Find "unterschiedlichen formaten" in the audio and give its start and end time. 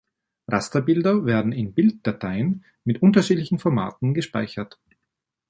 3.03-4.15